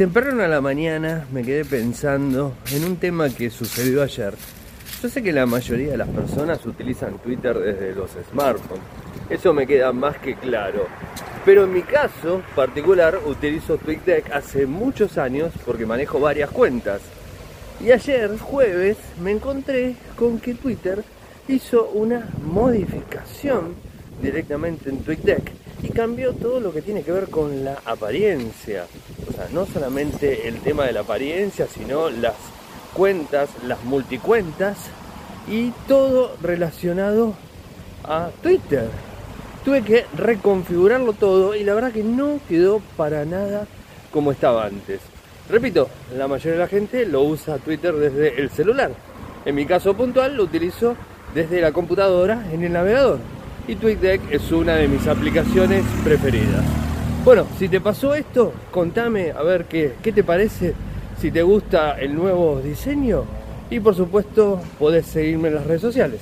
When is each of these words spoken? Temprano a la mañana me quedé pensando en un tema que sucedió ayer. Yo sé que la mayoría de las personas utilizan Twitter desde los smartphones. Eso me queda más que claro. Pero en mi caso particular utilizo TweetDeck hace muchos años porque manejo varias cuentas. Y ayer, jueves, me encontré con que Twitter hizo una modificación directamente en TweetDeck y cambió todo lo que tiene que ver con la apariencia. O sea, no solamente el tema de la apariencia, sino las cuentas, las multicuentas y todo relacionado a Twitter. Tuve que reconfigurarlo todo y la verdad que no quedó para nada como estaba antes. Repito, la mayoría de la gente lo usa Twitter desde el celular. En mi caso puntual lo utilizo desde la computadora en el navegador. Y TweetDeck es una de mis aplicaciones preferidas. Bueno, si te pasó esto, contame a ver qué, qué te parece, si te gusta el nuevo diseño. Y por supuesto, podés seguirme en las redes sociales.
Temprano 0.00 0.42
a 0.42 0.48
la 0.48 0.62
mañana 0.62 1.26
me 1.30 1.42
quedé 1.42 1.62
pensando 1.62 2.54
en 2.72 2.84
un 2.84 2.96
tema 2.96 3.28
que 3.28 3.50
sucedió 3.50 4.02
ayer. 4.02 4.32
Yo 5.02 5.10
sé 5.10 5.22
que 5.22 5.30
la 5.30 5.44
mayoría 5.44 5.90
de 5.90 5.98
las 5.98 6.08
personas 6.08 6.64
utilizan 6.64 7.18
Twitter 7.18 7.58
desde 7.58 7.94
los 7.94 8.12
smartphones. 8.30 8.82
Eso 9.28 9.52
me 9.52 9.66
queda 9.66 9.92
más 9.92 10.16
que 10.16 10.36
claro. 10.36 10.86
Pero 11.44 11.64
en 11.64 11.74
mi 11.74 11.82
caso 11.82 12.40
particular 12.56 13.20
utilizo 13.26 13.76
TweetDeck 13.76 14.32
hace 14.32 14.64
muchos 14.64 15.18
años 15.18 15.52
porque 15.66 15.84
manejo 15.84 16.18
varias 16.18 16.48
cuentas. 16.48 17.02
Y 17.78 17.92
ayer, 17.92 18.38
jueves, 18.38 18.96
me 19.22 19.32
encontré 19.32 19.96
con 20.16 20.40
que 20.40 20.54
Twitter 20.54 21.04
hizo 21.46 21.90
una 21.90 22.26
modificación 22.42 23.74
directamente 24.22 24.88
en 24.88 25.04
TweetDeck 25.04 25.52
y 25.82 25.88
cambió 25.90 26.32
todo 26.32 26.60
lo 26.60 26.72
que 26.72 26.82
tiene 26.82 27.02
que 27.02 27.12
ver 27.12 27.28
con 27.28 27.64
la 27.64 27.78
apariencia. 27.84 28.86
O 29.28 29.32
sea, 29.32 29.48
no 29.52 29.66
solamente 29.66 30.48
el 30.48 30.60
tema 30.60 30.84
de 30.84 30.92
la 30.92 31.00
apariencia, 31.00 31.66
sino 31.66 32.10
las 32.10 32.34
cuentas, 32.92 33.50
las 33.66 33.82
multicuentas 33.84 34.78
y 35.48 35.70
todo 35.88 36.36
relacionado 36.42 37.34
a 38.04 38.30
Twitter. 38.42 38.88
Tuve 39.64 39.82
que 39.82 40.06
reconfigurarlo 40.16 41.12
todo 41.12 41.54
y 41.54 41.64
la 41.64 41.74
verdad 41.74 41.92
que 41.92 42.02
no 42.02 42.40
quedó 42.48 42.80
para 42.96 43.24
nada 43.24 43.66
como 44.10 44.32
estaba 44.32 44.64
antes. 44.64 45.00
Repito, 45.48 45.88
la 46.16 46.28
mayoría 46.28 46.52
de 46.52 46.58
la 46.58 46.68
gente 46.68 47.06
lo 47.06 47.22
usa 47.22 47.58
Twitter 47.58 47.94
desde 47.94 48.40
el 48.40 48.50
celular. 48.50 48.92
En 49.44 49.54
mi 49.54 49.66
caso 49.66 49.94
puntual 49.94 50.36
lo 50.36 50.44
utilizo 50.44 50.96
desde 51.34 51.60
la 51.60 51.72
computadora 51.72 52.46
en 52.52 52.62
el 52.62 52.72
navegador. 52.72 53.18
Y 53.70 53.76
TweetDeck 53.76 54.32
es 54.32 54.50
una 54.50 54.74
de 54.74 54.88
mis 54.88 55.06
aplicaciones 55.06 55.84
preferidas. 56.02 56.64
Bueno, 57.24 57.46
si 57.56 57.68
te 57.68 57.80
pasó 57.80 58.16
esto, 58.16 58.52
contame 58.72 59.30
a 59.30 59.44
ver 59.44 59.66
qué, 59.66 59.92
qué 60.02 60.10
te 60.10 60.24
parece, 60.24 60.74
si 61.20 61.30
te 61.30 61.44
gusta 61.44 61.92
el 61.92 62.16
nuevo 62.16 62.60
diseño. 62.60 63.22
Y 63.70 63.78
por 63.78 63.94
supuesto, 63.94 64.60
podés 64.76 65.06
seguirme 65.06 65.50
en 65.50 65.54
las 65.54 65.66
redes 65.68 65.82
sociales. 65.82 66.20